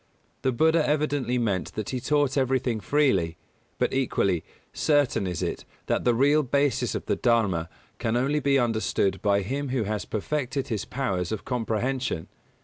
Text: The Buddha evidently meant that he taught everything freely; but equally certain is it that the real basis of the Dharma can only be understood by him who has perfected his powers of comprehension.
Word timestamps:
The 0.41 0.51
Buddha 0.51 0.83
evidently 0.89 1.37
meant 1.37 1.73
that 1.73 1.91
he 1.91 1.99
taught 1.99 2.35
everything 2.35 2.79
freely; 2.79 3.37
but 3.77 3.93
equally 3.93 4.43
certain 4.73 5.27
is 5.27 5.43
it 5.43 5.63
that 5.85 6.05
the 6.05 6.15
real 6.15 6.41
basis 6.41 6.95
of 6.95 7.05
the 7.05 7.15
Dharma 7.15 7.69
can 7.99 8.17
only 8.17 8.39
be 8.39 8.57
understood 8.57 9.21
by 9.21 9.41
him 9.43 9.69
who 9.69 9.83
has 9.83 10.05
perfected 10.05 10.69
his 10.69 10.85
powers 10.85 11.31
of 11.31 11.45
comprehension. 11.45 12.29